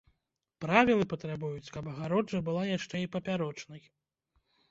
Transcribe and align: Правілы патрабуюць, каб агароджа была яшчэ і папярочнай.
Правілы 0.63 1.03
патрабуюць, 1.11 1.73
каб 1.75 1.91
агароджа 1.91 2.39
была 2.49 2.63
яшчэ 2.77 2.95
і 3.05 3.09
папярочнай. 3.17 3.81